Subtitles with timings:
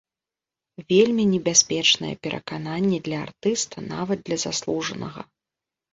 [0.91, 5.21] Вельмі небяспечнае перакананне для артыста, нават для заслужанага.